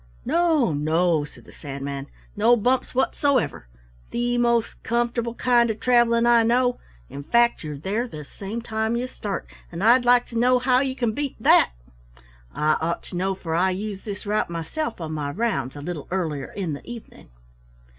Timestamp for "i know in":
6.25-7.21